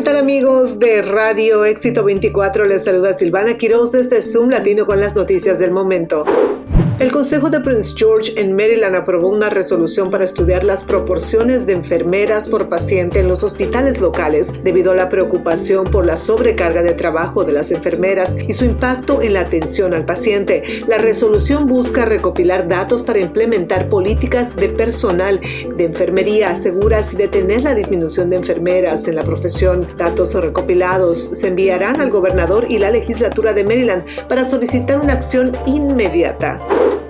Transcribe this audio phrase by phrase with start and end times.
[0.00, 2.64] ¿Qué tal amigos de Radio Éxito 24?
[2.64, 6.24] Les saluda Silvana Quiroz desde Zoom Latino con las noticias del momento.
[7.00, 11.72] El Consejo de Prince George en Maryland aprobó una resolución para estudiar las proporciones de
[11.72, 16.92] enfermeras por paciente en los hospitales locales debido a la preocupación por la sobrecarga de
[16.92, 20.82] trabajo de las enfermeras y su impacto en la atención al paciente.
[20.86, 25.40] La resolución busca recopilar datos para implementar políticas de personal
[25.74, 29.88] de enfermería seguras y detener la disminución de enfermeras en la profesión.
[29.96, 35.56] Datos recopilados se enviarán al gobernador y la legislatura de Maryland para solicitar una acción
[35.64, 36.58] inmediata.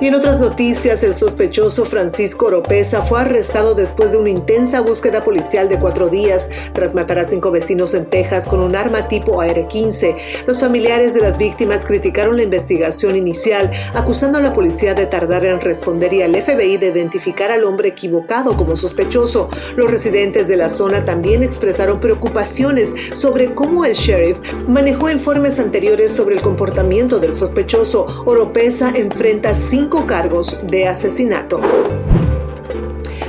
[0.00, 5.24] Y en otras noticias, el sospechoso Francisco Oropesa fue arrestado después de una intensa búsqueda
[5.24, 9.40] policial de cuatro días tras matar a cinco vecinos en Texas con un arma tipo
[9.40, 10.16] AR-15.
[10.46, 15.44] Los familiares de las víctimas criticaron la investigación inicial, acusando a la policía de tardar
[15.44, 19.48] en responder y al FBI de identificar al hombre equivocado como sospechoso.
[19.74, 26.12] Los residentes de la zona también expresaron preocupaciones sobre cómo el sheriff manejó informes anteriores
[26.12, 28.06] sobre el comportamiento del sospechoso.
[28.26, 31.60] Oropesa enfrenta cinco cargos de asesinato.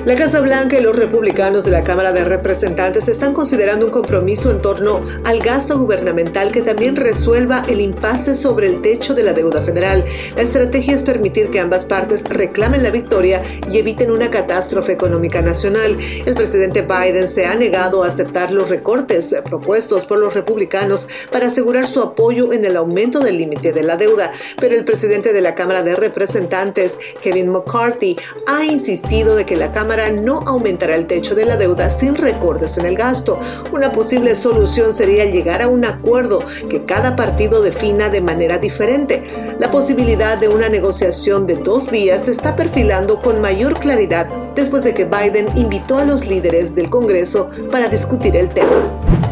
[0.10, 4.50] La Casa Blanca y los republicanos de la Cámara de Representantes están considerando un compromiso
[4.50, 9.34] en torno al gasto gubernamental que también resuelva el impasse sobre el techo de la
[9.34, 10.04] deuda federal.
[10.36, 15.44] La estrategia es permitir que ambas partes reclamen la victoria y eviten una catástrofe económica
[15.44, 16.00] nacional.
[16.26, 21.46] El presidente Biden se ha negado a aceptar los recortes propuestos por los republicanos para
[21.46, 25.42] asegurar su apoyo en el aumento del límite de la deuda, pero el presidente de
[25.42, 29.72] la Cámara de Representantes, Kevin McCarthy, ha insistido de que la
[30.10, 33.40] No aumentará el techo de la deuda sin recortes en el gasto.
[33.74, 39.56] Una posible solución sería llegar a un acuerdo que cada partido defina de manera diferente.
[39.60, 44.84] La posibilidad de una negociación de dos vías se está perfilando con mayor claridad después
[44.84, 49.29] de que Biden invitó a los líderes del Congreso para discutir el tema.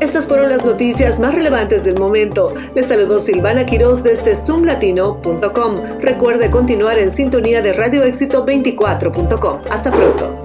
[0.00, 2.54] Estas fueron las noticias más relevantes del momento.
[2.74, 5.98] Les saludó Silvana Quiroz desde zoomlatino.com.
[6.00, 9.60] Recuerde continuar en sintonía de Radio Éxito 24.com.
[9.70, 10.37] Hasta pronto.